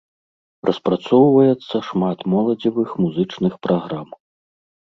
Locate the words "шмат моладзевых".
1.89-2.89